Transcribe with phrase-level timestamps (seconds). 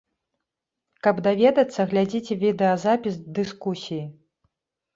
[1.07, 4.03] Каб даведацца, глядзіце відэазапіс дыскусіі.